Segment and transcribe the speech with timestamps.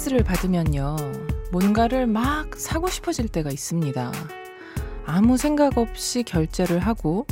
[0.00, 0.96] 스트레스를 받으면요.
[1.52, 4.12] 뭔가를 막 사고 싶어질 때가 있습니다.
[5.04, 7.26] 아무 생각 없이 결제를 하고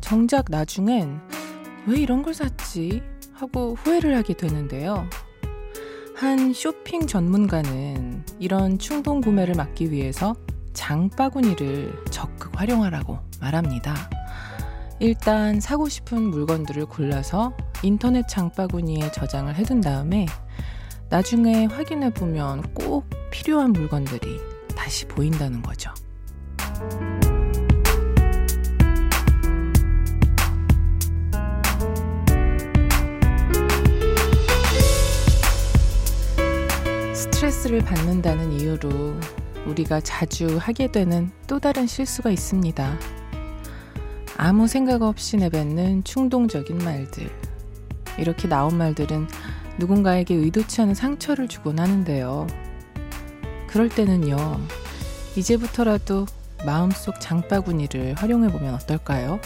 [0.00, 1.20] 정작 나중엔
[1.86, 3.02] 왜 이런 걸 샀지?
[3.32, 5.08] 하고 후회를 하게 되는데요.
[6.14, 10.36] 한 쇼핑 전문가는 이런 충동 구매를 막기 위해서
[10.72, 13.94] 장바구니를 적극 활용하라고 말합니다.
[15.00, 20.26] 일단 사고 싶은 물건들을 골라서 인터넷 장바구니에 저장을 해둔 다음에
[21.14, 24.40] 나중에 확인해 보면 꼭 필요한 물건들이
[24.74, 25.94] 다시 보인다는 거죠.
[37.14, 39.14] 스트레스를 받는다는 이유로
[39.66, 42.98] 우리가 자주 하게 되는 또 다른 실수가 있습니다.
[44.36, 47.30] 아무 생각 없이 내뱉는 충동적인 말들.
[48.18, 49.28] 이렇게 나온 말들은
[49.78, 52.46] 누군가에게 의도치 않은 상처를 주곤 하는데요.
[53.66, 54.60] 그럴 때는요,
[55.36, 56.26] 이제부터라도
[56.64, 59.40] 마음속 장바구니를 활용해보면 어떨까요?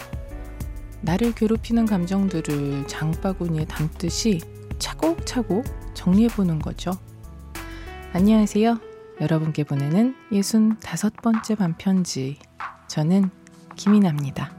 [1.01, 4.41] 나를 괴롭히는 감정들을 장바구니에 담듯이
[4.79, 6.93] 차곡차곡 정리해보는 거죠.
[8.13, 8.79] 안녕하세요.
[9.21, 12.39] 여러분께 보내는 65번째 반편지.
[12.87, 13.31] 저는
[13.77, 14.58] 김이나입니다.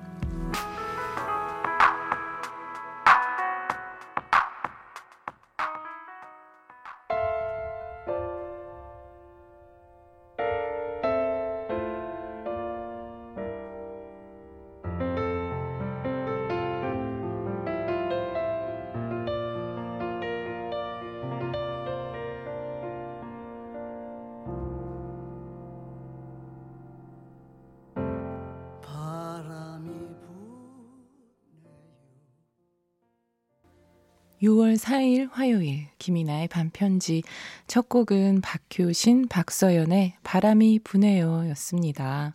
[34.41, 37.23] (6월 4일) 화요일 김이나의 반편지
[37.67, 42.33] 첫 곡은 박효신 박서연의 바람이 부네요 였습니다.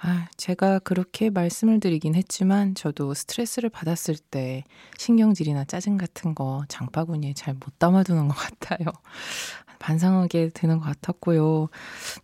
[0.00, 4.64] 아, 제가 그렇게 말씀을 드리긴 했지만 저도 스트레스를 받았을 때
[4.96, 8.88] 신경질이나 짜증 같은 거 장바구니에 잘 못 담아두는 것 같아요.
[9.80, 11.68] 반성하게 되는 것 같았고요.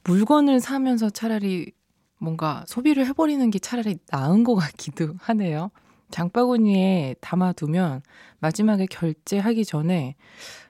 [0.04, 1.72] 물건을 사면서 차라리
[2.19, 5.70] 뭔가 소비를 해버리는 게 차라리 나은 것 같기도 하네요.
[6.14, 8.02] 장바구니에 담아두면
[8.38, 10.14] 마지막에 결제하기 전에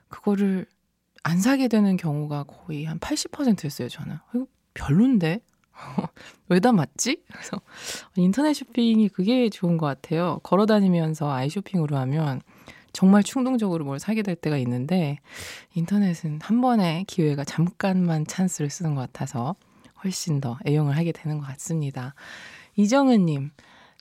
[0.09, 0.65] 그거를
[1.22, 4.16] 안 사게 되는 경우가 거의 한 80%였어요, 저는.
[4.34, 5.41] 이거 별론데?
[6.49, 7.25] 왜 담았지?
[7.31, 7.60] 그래서
[8.16, 10.41] 인터넷 쇼핑이 그게 좋은 것 같아요.
[10.43, 12.41] 걸어 다니면서 아이 쇼핑으로 하면
[12.94, 15.19] 정말 충동적으로 뭘 사게 될 때가 있는데
[15.75, 19.56] 인터넷은 한 번의 기회가 잠깐만 찬스를 쓰는 것 같아서
[20.03, 22.15] 훨씬 더 애용을 하게 되는 것 같습니다.
[22.76, 23.50] 이정은님,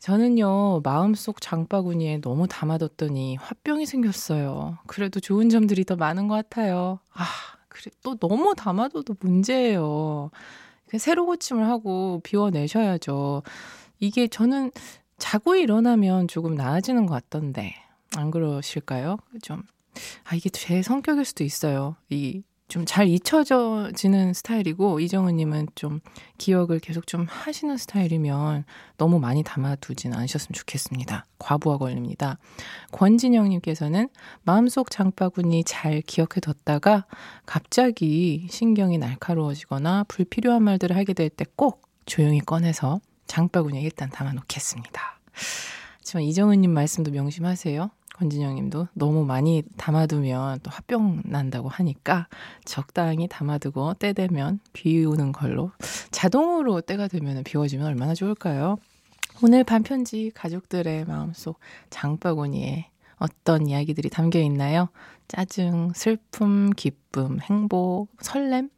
[0.03, 4.77] 저는요, 마음속 장바구니에 너무 담아뒀더니 화병이 생겼어요.
[4.85, 6.99] 그래도 좋은 점들이 더 많은 것 같아요.
[7.13, 7.23] 아,
[7.69, 10.29] 그래, 또 너무 담아둬도 문제예요.
[10.99, 13.43] 새로 고침을 하고 비워내셔야죠.
[14.01, 14.71] 이게 저는
[15.19, 17.73] 자고 일어나면 조금 나아지는 것 같던데,
[18.17, 19.15] 안 그러실까요?
[19.41, 19.63] 좀,
[20.25, 21.95] 아, 이게 제 성격일 수도 있어요.
[22.09, 25.99] 이 좀 잘 잊혀지는 스타일이고 이정은님은 좀
[26.39, 28.65] 기억을 계속 좀 하시는 스타일이면
[28.97, 31.25] 너무 많이 담아두진 않으셨으면 좋겠습니다.
[31.37, 32.39] 과부하 걸립니다.
[32.91, 34.09] 권진영님께서는
[34.43, 37.05] 마음속 장바구니 잘 기억해뒀다가
[37.45, 45.19] 갑자기 신경이 날카로워지거나 불필요한 말들을 하게 될 때 꼭 조용히 꺼내서 장바구니에 일단 담아놓겠습니다.
[45.99, 47.89] 하지만 이정은님 말씀도 명심하세요.
[48.13, 52.27] 권진영 님도 너무 많이 담아두면 또 화병 난다고 하니까
[52.65, 55.71] 적당히 담아두고 때 되면 비우는 걸로
[56.11, 58.77] 자동으로 때가 되면 비워지면 얼마나 좋을까요?
[59.41, 61.59] 오늘 반편지 가족들의 마음속
[61.89, 64.89] 장바구니에 어떤 이야기들이 담겨 있나요?
[65.27, 68.69] 짜증, 슬픔, 기쁨, 행복, 설렘?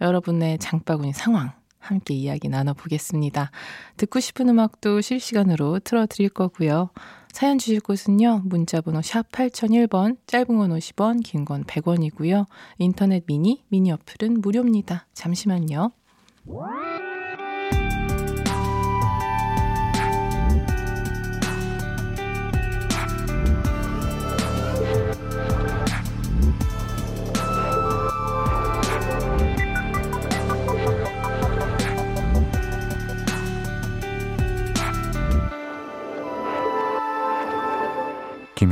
[0.00, 3.50] 여러분의 장바구니 상황 함께 이야기 나눠보겠습니다.
[3.96, 6.90] 듣고 싶은 음악도 실시간으로 틀어드릴 거고요.
[7.32, 8.42] 사연 주실 곳은요.
[8.44, 12.46] 문자번호 샵 8001번, 짧은 건 50원, 긴 건 100원이고요.
[12.78, 15.06] 인터넷 미니, 미니 어플은 무료입니다.
[15.14, 15.92] 잠시만요.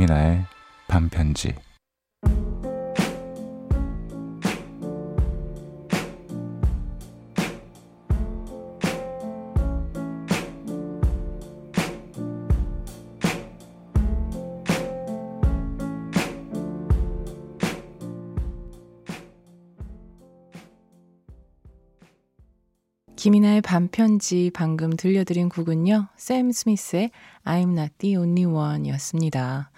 [0.01, 0.45] 김이나의
[0.87, 1.53] 반편지
[23.21, 26.07] 김이나의 반편지 방금 들려드린 곡은요.
[26.15, 27.11] 샘 스미스의
[27.45, 29.69] I'm not the only one 이었습니다.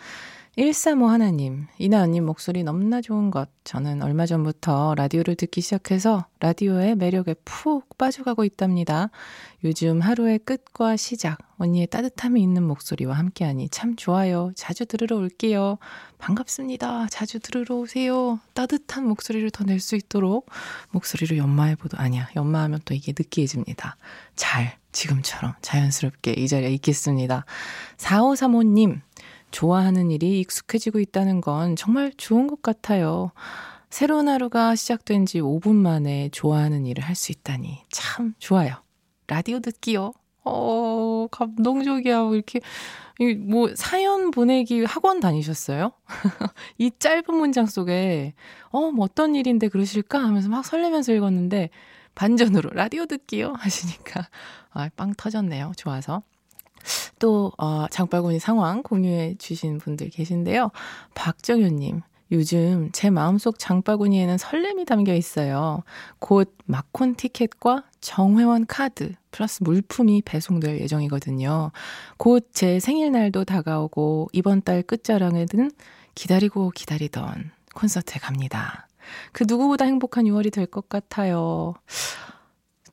[0.55, 3.49] 135 하나님, 이나 언님 목소리 너무나 좋은 것.
[3.63, 9.09] 저는 얼마 전부터 라디오를 듣기 시작해서 라디오의 매력에 푹 빠져가고 있답니다.
[9.63, 14.51] 요즘 하루의 끝과 시작, 언니의 따뜻함이 있는 목소리와 함께하니 참 좋아요.
[14.55, 15.79] 자주 들으러 올게요.
[16.19, 17.07] 반갑습니다.
[17.07, 18.39] 자주 들으러 오세요.
[18.53, 20.51] 따뜻한 목소리를 더 낼 수 있도록
[20.91, 22.29] 목소리를 연마해보도, 아니야.
[22.35, 23.97] 연마하면 또 이게 느끼해집니다.
[24.35, 27.45] 잘, 지금처럼 자연스럽게 이 자리에 있겠습니다.
[27.97, 29.01] 4535님,
[29.53, 33.31] 좋아하는 일이 익숙해지고 있다는 건 정말 좋은 것 같아요.
[33.91, 38.75] 새로운 하루가 시작된 지 5분 만에 좋아하는 일을 할 수 있다니 참 좋아요.
[39.27, 40.11] 라디오 듣기요.
[40.43, 42.31] 어, 감동적이야.
[42.33, 42.59] 이렇게,
[43.39, 45.91] 뭐, 사연 보내기 학원 다니셨어요?
[46.79, 48.33] 이 짧은 문장 속에,
[48.71, 50.19] 어, 뭐 어떤 일인데 그러실까?
[50.21, 51.69] 하면서 막 설레면서 읽었는데,
[52.15, 53.53] 반전으로 라디오 듣기요?
[53.57, 54.27] 하시니까,
[54.71, 55.71] 아, 빵 터졌네요.
[55.77, 56.23] 좋아서.
[57.19, 60.71] 또, 어, 장바구니 상황 공유해 주신 분들 계신데요.
[61.15, 62.01] 박정효님,
[62.31, 65.83] 요즘 제 마음속 장바구니에는 설렘이 담겨 있어요.
[66.19, 71.71] 곧 마콘 티켓과 정회원 카드 플러스 물품이 배송될 예정이거든요.
[72.17, 75.71] 곧 제 생일날도 다가오고 이번 달 끝자락에는
[76.15, 78.87] 기다리고 기다리던 콘서트에 갑니다.
[79.31, 81.73] 그 누구보다 행복한 6월이 될 것 같아요.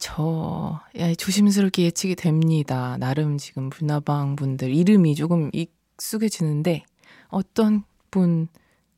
[0.01, 2.97] 저, 예, 조심스럽게 예측이 됩니다.
[2.99, 6.85] 나름 지금 불나방 분들 이름이 조금 익숙해지는데,
[7.29, 8.49] 어떤 분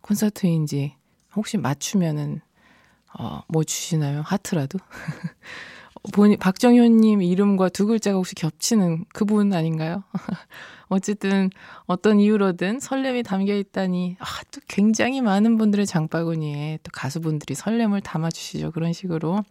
[0.00, 0.94] 콘서트인지
[1.34, 2.40] 혹시 맞추면은,
[3.18, 4.22] 어, 뭐 주시나요?
[4.24, 4.78] 하트라도?
[6.14, 10.04] 본인, 박정현님 이름과 두 글자가 혹시 겹치는 그분 아닌가요?
[10.88, 11.50] 어쨌든
[11.86, 18.70] 어떤 이유로든 설렘이 담겨 있다니, 아, 또 굉장히 많은 분들의 장바구니에 또 가수분들이 설렘을 담아주시죠.
[18.70, 19.44] 그런 식으로.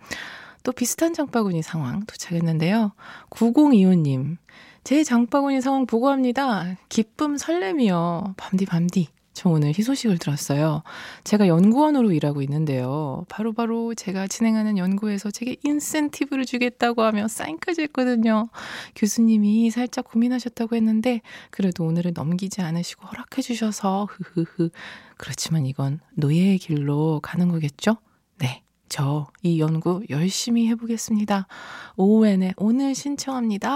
[0.64, 2.94] 또 비슷한 장바구니 상황 도착했는데요.
[3.30, 4.38] 9025님,
[4.84, 6.78] 제 장바구니 상황 보고합니다.
[6.90, 8.36] 기쁨 설렘이요.
[8.38, 9.10] 밤디 밤디.
[9.34, 10.84] 저 오늘 희소식을 들었어요.
[11.24, 13.26] 제가 연구원으로 일하고 있는데요.
[13.30, 18.50] 바로바로 바로 제가 진행하는 연구에서 제게 인센티브를 주겠다고 하며 사인까지 했거든요.
[18.96, 24.70] 교수님이 살짝 고민하셨다고 했는데 그래도 오늘은 넘기지 않으시고 허락해 주셔서 흐흐흐.
[25.18, 27.98] 그렇지만 이건 노예의 길로 가는 거겠죠?
[28.40, 28.64] 네.
[28.92, 31.48] 저 이 연구 열심히 해보겠습니다.
[31.96, 33.72] 오후에는 오늘 신청합니다.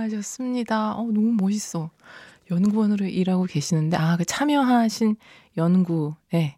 [0.00, 0.94] 하셨습니다.
[0.94, 1.90] 어, 너무 멋있어.
[2.50, 5.16] 연구원으로 일하고 계시는데, 아, 그 참여하신
[5.58, 6.56] 연구에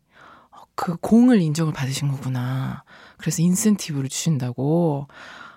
[0.53, 2.85] 어, 그 공을 인정을 받으신 거구나.
[3.19, 5.09] 그래서 인센티브를 주신다고.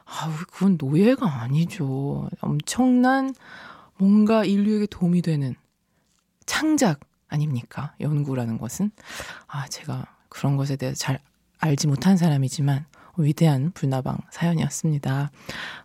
[0.06, 2.30] 아, 그건 노예가 아니죠.
[2.42, 3.34] 엄청난
[3.98, 5.56] 뭔가 인류에게 도움이 되는
[6.48, 7.00] 창작
[7.30, 7.94] 아닙니까?
[8.02, 8.92] 연구라는 것은.
[9.48, 11.20] 아, 제가 그런 것에 대해서 잘
[11.64, 15.32] 알지 못한 사람이지만 위대한 불나방 사연이었습니다.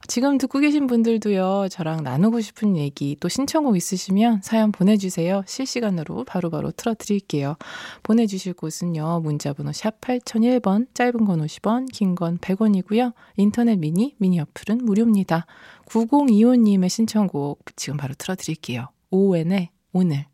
[0.08, 5.44] 지금 듣고 계신 분들도요, 저랑 나누고 싶은 얘기 또 신청곡 있으시면 사연 보내주세요.
[5.46, 7.56] 실시간으로 바로바로 바로 틀어드릴게요.
[8.02, 13.12] 보내주실 곳은요, 문자번호 샵 8001번, 짧은 건 50원, 긴 건 100원이고요.
[13.36, 15.46] 인터넷 미니, 미니 어플은 무료입니다.
[15.86, 18.88] 9025님의 신청곡 지금 바로 틀어드릴게요.
[19.10, 20.24] 오웬의 오늘.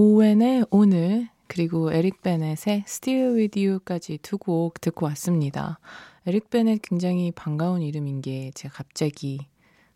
[0.00, 5.80] 오웬의 오늘 그리고 에릭 베넷의 Still With You까지 두 곡 듣고 왔습니다.
[6.24, 9.40] 에릭 베넷 굉장히 반가운 이름인 게 제가 갑자기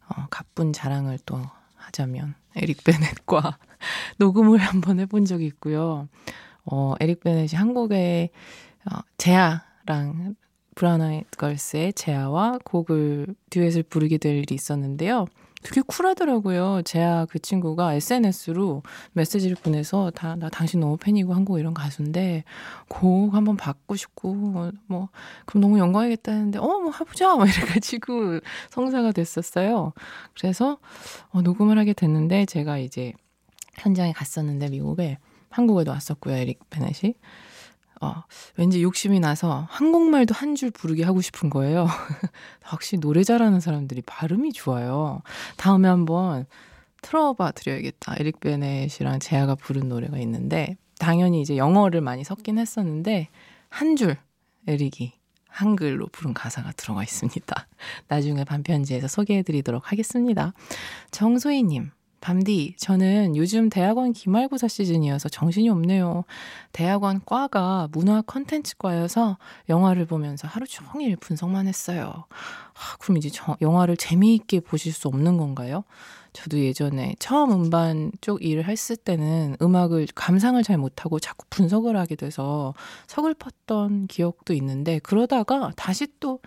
[0.09, 1.41] 어, 가쁜 자랑을 또
[1.77, 3.59] 하자면 에릭 베넷과
[4.19, 6.09] 녹음을 한번 해본 적이 있고요.
[6.65, 8.31] 어, 에릭 베넷이 한국에
[8.91, 10.35] 어, 제아랑
[10.75, 15.27] 브라운 아이드 걸스의 제아와 곡을 듀엣을 부르게 될 일이 있었는데요.
[15.63, 16.83] 되게 쿨하더라고요.
[16.85, 22.45] 제아 그 친구가 SNS로 메시지를 보내서 다, 나 당신 너무 팬이고 한국 이런 가수인데
[22.89, 24.35] 곡 한번 받고 싶고
[24.87, 25.09] 뭐
[25.47, 28.41] 그럼 너무 영광이겠다 했는데 어 뭐 해보자 막 이래가지고
[28.71, 29.93] 성사가 됐었어요.
[30.35, 30.79] 그래서
[31.31, 33.13] 어, 녹음을 하게 됐는데 제가 이제
[33.79, 35.19] 현장에 갔었는데 미국에
[35.51, 37.15] 한국에도 왔었고요 에릭 베넷이
[38.03, 38.25] 어,
[38.57, 41.87] 왠지 욕심이 나서 한국말도 한 줄 부르게 하고 싶은 거예요.
[42.63, 45.23] 확실히 노래 잘하는 사람들이 발음이 좋아요.
[45.57, 46.45] 다음에 한번
[47.01, 48.17] 틀어봐 드려야겠다.
[48.19, 53.29] 에릭 베넷이랑 제아가 부른 노래가 있는데, 당연히 이제 영어를 많이 섞긴 했었는데,
[53.71, 54.19] 한 줄,
[54.67, 55.13] 에릭이
[55.49, 57.67] 한글로 부른 가사가 들어가 있습니다.
[58.09, 60.53] 나중에 반편지에서 소개해 드리도록 하겠습니다.
[61.13, 61.91] 정소희님,
[62.23, 66.23] 밤디, 저는 요즘 대학원 기말고사 시즌이어서 정신이 없네요.
[66.71, 69.39] 대학원 과가 문화 컨텐츠 과여서
[69.69, 72.25] 영화를 보면서 하루 종일 분석만 했어요.
[72.75, 75.83] 아, 그럼 이제 저, 영화를 재미있게 보실 수 없는 건가요?
[76.33, 82.15] 저도 예전에 처음 음반 쪽 일을 했을 때는 음악을 감상을 잘 못하고 자꾸 분석을 하게
[82.15, 82.73] 돼서
[83.09, 86.39] 서글펐던 기억도 있는데 그러다가 다시 또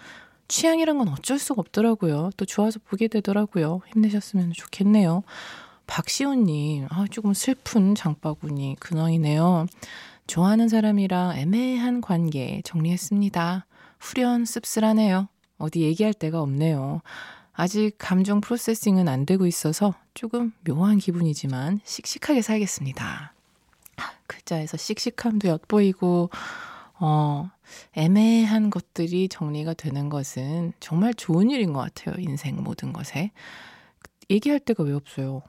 [0.47, 2.29] 취향이란 건 어쩔 수가 없더라고요.
[2.37, 3.81] 또 좋아서 보게 되더라고요.
[3.93, 5.23] 힘내셨으면 좋겠네요.
[5.87, 9.67] 박시호님, 아, 조금 슬픈 장바구니 근황이네요.
[10.27, 13.65] 좋아하는 사람이랑 애매한 관계 정리했습니다.
[13.99, 15.27] 후련 씁쓸하네요.
[15.57, 17.01] 어디 얘기할 데가 없네요.
[17.53, 23.33] 아직 감정 프로세싱은 안 되고 있어서 조금 묘한 기분이지만 씩씩하게 살겠습니다.
[24.27, 26.29] 글자에서 씩씩함도 엿보이고,
[26.99, 27.49] 어,
[27.93, 32.15] 애매한 것들이 정리가 되는 것은 정말 좋은 일인 것 같아요.
[32.19, 33.31] 인생 모든 것에.
[34.29, 35.41] 얘기할 데가 왜 없어요?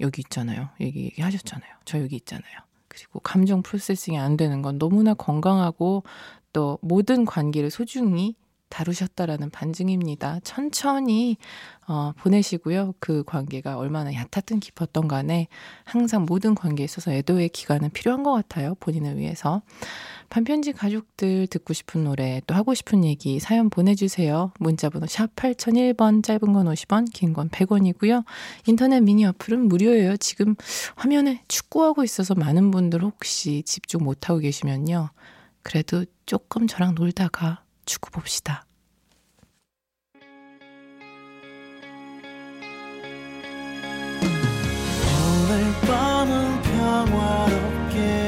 [0.00, 0.68] 여기 있잖아요.
[0.80, 1.70] 얘기, 얘기하셨잖아요.
[1.84, 2.52] 저 여기 있잖아요.
[2.88, 6.04] 그리고 감정 프로세싱이 안 되는 건 너무나 건강하고
[6.52, 8.34] 또 모든 관계를 소중히
[8.68, 10.40] 다루셨다라는 반증입니다.
[10.44, 11.36] 천천히
[11.86, 12.94] 어, 보내시고요.
[13.00, 15.48] 그 관계가 얼마나 얕았든 깊었던 간에
[15.84, 18.74] 항상 모든 관계에 있어서 애도의 기간은 필요한 것 같아요.
[18.76, 19.62] 본인을 위해서.
[20.28, 24.52] 반편지 가족들 듣고 싶은 노래 또 하고 싶은 얘기 사연 보내주세요.
[24.58, 28.24] 문자번호 샵 8001번 짧은 건 50원 긴 건 100원이고요.
[28.66, 30.16] 인터넷 미니 어플은 무료예요.
[30.18, 30.54] 지금
[30.96, 35.10] 화면에 축구하고 있어서 많은 분들 혹시 집중 못하고 계시면요.
[35.62, 38.66] 그래도 조금 저랑 놀다가 축구 봅시다.
[45.40, 48.27] 오늘 밤은 평화롭게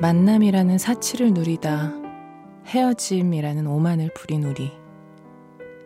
[0.00, 1.92] 만남이라는 사치를 누리다
[2.66, 4.70] 헤어짐이라는 오만을 부린 우리.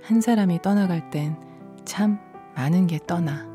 [0.02, 1.36] 한 사람이 떠나갈 땐
[1.84, 2.18] 참
[2.54, 3.49] 많은 게 떠나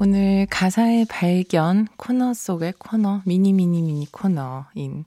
[0.00, 5.06] 오늘 가사의 발견 코너 속의 코너 미니 미니 미니 코너인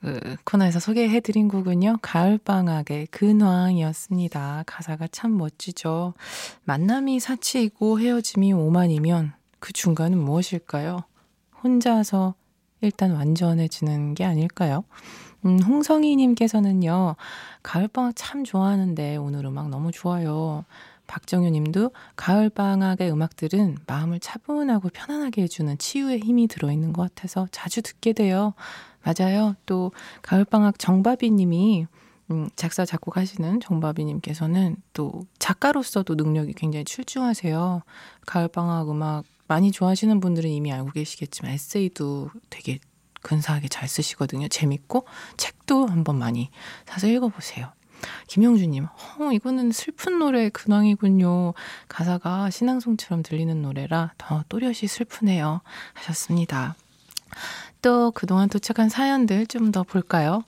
[0.00, 4.64] 그 코너에서 소개해드린 곡은요 가을방학의 근황이었습니다.
[4.66, 6.14] 가사가 참 멋지죠.
[6.64, 11.00] 만남이 사치이고 헤어짐이 오만이면 그 중간은 무엇일까요?
[11.62, 12.34] 혼자서
[12.80, 14.84] 일단 완전해지는 게 아닐까요?
[15.44, 17.16] 음, 홍성희님께서는요,
[17.62, 20.64] 가을방학 참 좋아하는데 오늘 음악 너무 좋아요.
[21.06, 28.12] 박정효 님도 가을방학의 음악들은 마음을 차분하고 편안하게 해주는 치유의 힘이 들어있는 것 같아서 자주 듣게
[28.12, 28.54] 돼요.
[29.06, 29.54] 맞아요.
[29.66, 31.86] 또 가을방학 정바비 님이
[32.32, 37.82] 음, 작사, 작곡하시는 정바비 님께서는 또 작가로서도 능력이 굉장히 출중하세요.
[38.26, 42.80] 가을방학 음악 많이 좋아하시는 분들은 이미 알고 계시겠지만 에세이도 되게
[43.22, 44.48] 근사하게 잘 쓰시거든요.
[44.48, 46.50] 재밌고 책도 한번 많이
[46.84, 47.72] 사서 읽어보세요.
[48.26, 51.54] 김영주님, 어, 이거는 슬픈 노래의 근황이군요.
[51.88, 55.60] 가사가 신앙송처럼 들리는 노래라 더 또렷이 슬프네요.
[55.94, 56.74] 하셨습니다.
[57.86, 60.42] 또 그동안 도착한 사연들 좀 더 볼까요?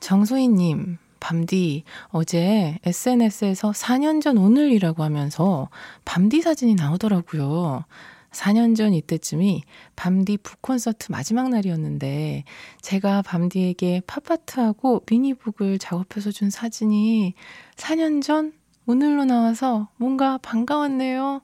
[0.00, 5.70] 정소희님, 밤디, 어제 SNS에서 4년 전 오늘이라고 하면서
[6.04, 7.84] 밤디 사진이 나오더라고요.
[8.32, 9.62] 4년 전 이때쯤이
[9.96, 12.44] 밤디 북콘서트 마지막 날이었는데
[12.82, 17.32] 제가 밤디에게 팝파트하고 미니북을 작업해서 준 사진이
[17.76, 18.52] 4년 전
[18.84, 21.40] 오늘로 나와서 뭔가 반가웠네요.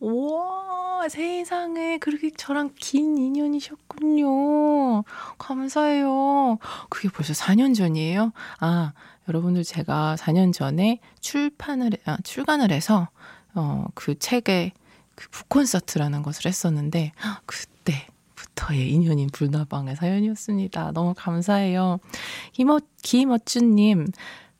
[0.00, 5.04] 우와, 세상에 그렇게 저랑 긴 인연이셨군요.
[5.38, 6.58] 감사해요.
[6.88, 8.32] 그게 벌써 4년 전이에요?
[8.60, 8.92] 아,
[9.28, 13.08] 여러분들 제가 4년 전에 출판을, 아, 출간을 해서,
[13.54, 14.72] 어, 그 책에
[15.14, 17.12] 그 북콘서트라는 것을 했었는데,
[17.44, 20.92] 그때 부터의 인연인 불나방의 사연이었습니다.
[20.92, 21.98] 너무 감사해요.
[22.52, 24.06] 김어, 김어쭈님,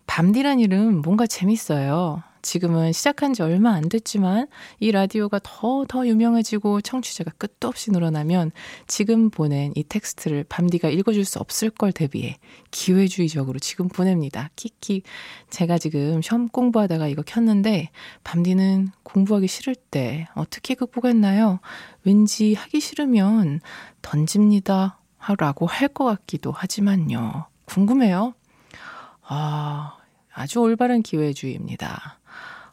[0.06, 2.22] 밤디란 이름 뭔가 재밌어요.
[2.42, 8.52] 지금은 시작한 지 얼마 안 됐지만 이 라디오가 더, 더 유명해지고 청취자가 끝도 없이 늘어나면
[8.86, 12.38] 지금 보낸 이 텍스트를 밤디가 읽어줄 수 없을 걸 대비해
[12.70, 14.50] 기회주의적으로 지금 보냅니다.
[14.56, 15.02] 키키.
[15.50, 17.90] 제가 지금 시험 공부하다가 이거 켰는데
[18.24, 21.60] 밤디는 공부하기 싫을 때 어떻게 극복했나요?
[22.04, 23.60] 왠지 하기 싫으면
[24.02, 24.98] 던집니다.
[25.38, 27.46] 라고 할 것 같기도 하지만요.
[27.66, 28.34] 궁금해요.
[29.22, 29.96] 아,
[30.32, 32.19] 아주 올바른 기회주의입니다.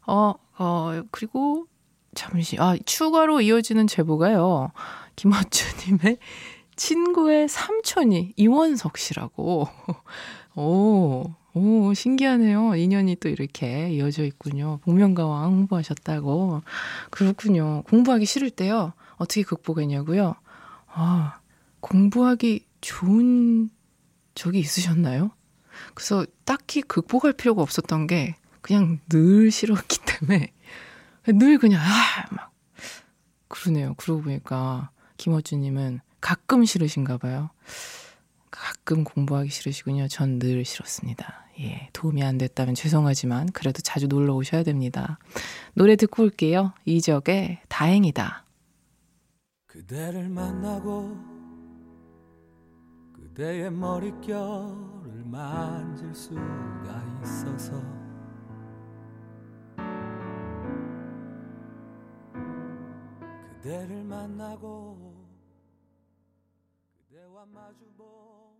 [0.07, 1.67] 어, 어, 그리고
[2.15, 4.71] 잠시, 아, 추가로 이어지는 제보가요.
[5.15, 6.17] 김어주님의
[6.75, 9.67] 친구의 삼촌이 이원석 씨라고.
[10.55, 12.75] 오, 오, 신기하네요.
[12.75, 14.79] 인연이 또 이렇게 이어져 있군요.
[14.83, 16.61] 복면가왕 홍보하셨다고.
[17.11, 17.83] 그렇군요.
[17.83, 18.93] 공부하기 싫을 때요.
[19.17, 20.35] 어떻게 극복했냐고요?
[20.87, 21.39] 아,
[21.81, 23.69] 공부하기 좋은
[24.33, 25.31] 적이 있으셨나요?
[25.93, 28.35] 그래서 딱히 극복할 필요가 없었던 게
[28.67, 30.53] 그냥 늘 싫었기 때문에
[31.27, 32.51] 늘 그냥 아 막
[33.47, 33.93] 그러네요.
[33.95, 37.49] 그러고 보니까 김어준님은 가끔 싫으신가 봐요.
[38.51, 40.07] 가끔 공부하기 싫으시군요.
[40.09, 41.45] 전 늘 싫었습니다.
[41.61, 45.17] 예, 도움이 안 됐다면 죄송하지만 그래도 자주 놀러 오셔야 됩니다.
[45.73, 46.73] 노래 듣고 올게요.
[46.85, 48.45] 이적의 다행이다.
[49.67, 51.15] 그대를 만나고
[53.13, 57.81] 그대의 머릿결을 만질 수가 있어서
[63.61, 65.15] 그대를 만나고
[67.09, 68.57] 그대와 마주보며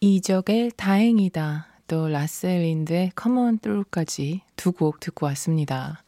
[0.00, 6.04] 이적의 다행이다 또 라쎄 린드의 C'mon Through까지 두 곡 듣고 왔습니다.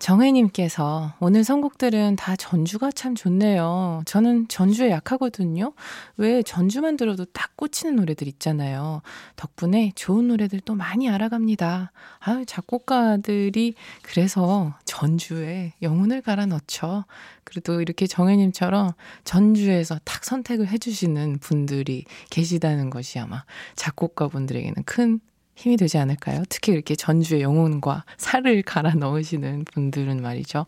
[0.00, 4.02] 정혜님께서 오늘 선곡들은 다 전주가 참 좋네요.
[4.06, 5.74] 저는 전주에 약하거든요.
[6.16, 9.02] 왜 전주만 들어도 딱 꽂히는 노래들 있잖아요.
[9.36, 11.92] 덕분에 좋은 노래들 또 많이 알아갑니다.
[12.18, 17.04] 아 작곡가들이 그래서 전주에 영혼을 갈아 넣죠.
[17.44, 18.92] 그래도 이렇게 정혜님처럼
[19.24, 23.44] 전주에서 딱 선택을 해주시는 분들이 계시다는 것이 아마
[23.76, 25.20] 작곡가분들에게는 큰
[25.60, 26.42] 힘이 되지 않을까요?
[26.48, 30.64] 특히 이렇게 전주의 영혼과 살을 갈아 넣으시는 분들은 말이죠.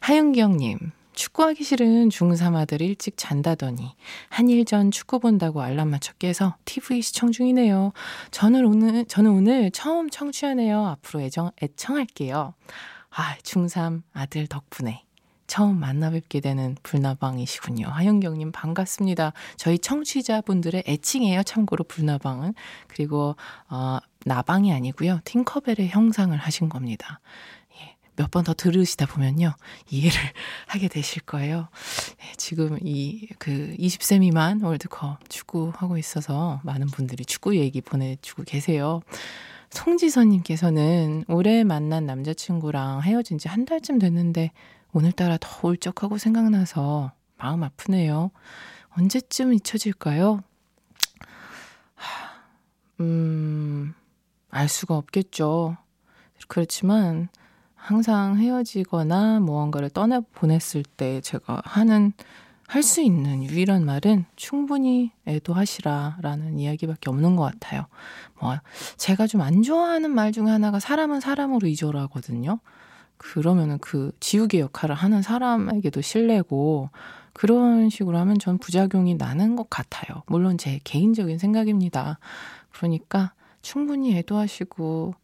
[0.00, 0.78] 하윤경님,
[1.14, 3.94] 축구하기 싫은 중3 아들 일찍 잔다더니
[4.28, 7.92] 한일 전 축구 본다고 알람 맞춰 깨서 TV 시청 중이네요.
[8.30, 10.86] 저는 오늘 저는 오늘 처음 청취하네요.
[10.86, 12.52] 앞으로 애정 애청할게요.
[13.08, 15.05] 아, 중3 아들 덕분에
[15.46, 17.86] 처음 만나 뵙게 되는 불나방이시군요.
[17.88, 19.32] 하영경님 반갑습니다.
[19.56, 21.42] 저희 청취자분들의 애칭이에요.
[21.44, 22.54] 참고로 불나방은.
[22.88, 23.36] 그리고,
[23.68, 25.20] 어, 나방이 아니고요.
[25.24, 27.20] 팅커벨의 형상을 하신 겁니다.
[27.80, 29.54] 예, 몇 번 더 들으시다 보면요.
[29.90, 30.18] 이해를
[30.66, 31.68] 하게 되실 거예요.
[32.22, 39.00] 예, 지금 이, 그, 20세 미만 월드컵 축구하고 있어서 많은 분들이 축구 얘기 보내주고 계세요.
[39.70, 44.50] 송지선님께서는 올해 만난 남자친구랑 헤어진 지 한 달쯤 됐는데
[44.96, 48.30] 오늘따라 더 울적하고 생각나서 마음 아프네요.
[48.96, 50.42] 언제쯤 잊혀질까요?
[53.00, 53.92] 음,
[54.48, 55.76] 알 수가 없겠죠.
[56.48, 57.28] 그렇지만
[57.74, 62.14] 항상 헤어지거나 무언가를 떠나 보냈을 때 제가 하는
[62.66, 67.86] 할 수 있는 유일한 말은 충분히 애도하시라 라는 이야기밖에 없는 것 같아요.
[68.40, 68.56] 뭐,
[68.96, 72.60] 제가 좀 안 좋아하는 말 중에 하나가 사람은 사람으로 잊어라 하거든요.
[73.18, 76.90] 그러면은 그 지우개 역할을 하는 사람에게도 신뢰고
[77.32, 80.22] 그런 식으로 하면 전 부작용이 나는 것 같아요.
[80.26, 82.18] 물론 제 개인적인 생각입니다.
[82.72, 85.14] 그러니까 충분히 애도하시고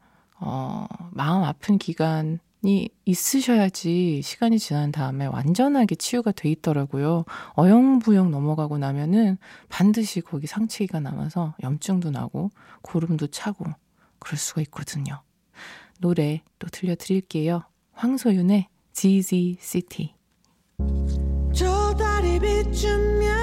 [0.41, 7.25] 어 마음 아픈 기간이 있으셔야지 시간이 지난 다음에 완전하게 치유가 돼 있더라고요.
[7.57, 12.51] 어영부영 넘어가고 나면은 반드시 거기 상처가 남아서 염증도 나고
[12.83, 13.65] 고름도 차고
[14.19, 15.23] 그럴 수가 있거든요.
[16.01, 17.63] 노래 또 들려드릴게요.
[17.95, 20.15] 황소윤의 ZZ City.
[21.55, 23.42] 저 달이 비추면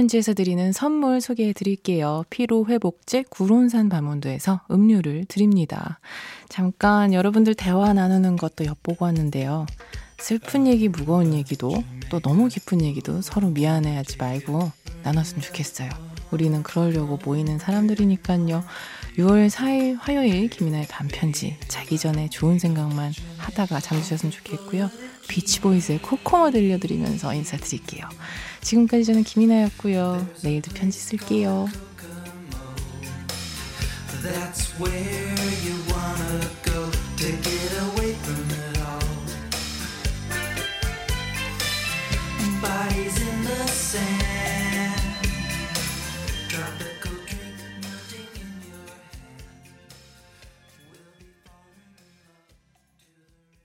[0.00, 2.24] 편지에서 드리는 선물 소개해 드릴게요.
[2.30, 6.00] 피로회복제 구론산 바몬드에서 음료를 드립니다.
[6.48, 9.66] 잠깐 여러분들 대화 나누는 것도 엿보고 왔는데요.
[10.18, 15.90] 슬픈 얘기, 무거운 얘기도 또 너무 깊은 얘기도 서로 미안해하지 말고 나눴으면 좋겠어요.
[16.30, 18.64] 우리는 그러려고 모이는 사람들이니까요.
[19.18, 24.90] 6월 4일 화요일 김이나의 반편지 자기 전에 좋은 생각만 하다가 잠드셨으면 좋겠고요.
[25.28, 28.04] 비치보이즈의 코코모 들려드리면서 인사드릴게요.
[28.62, 30.26] 지금까지 저는 김이나였고요.
[30.42, 31.68] 내일도 편지 쓸게요.
[34.22, 34.78] That's